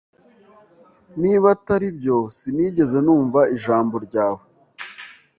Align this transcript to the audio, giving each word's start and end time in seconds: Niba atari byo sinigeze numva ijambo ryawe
Niba 1.21 1.45
atari 1.55 1.87
byo 1.97 2.17
sinigeze 2.37 2.97
numva 3.05 3.41
ijambo 3.55 3.95
ryawe 4.05 4.41